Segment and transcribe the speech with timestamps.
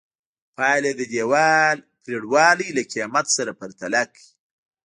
[0.57, 4.25] پایله یې د دیوال پرېړوالي له قېمت سره پرتله کړئ.